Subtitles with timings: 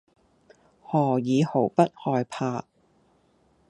[0.81, 2.63] 何以毫不害怕；